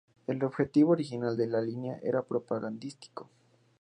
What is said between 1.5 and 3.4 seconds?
línea era propagandístico.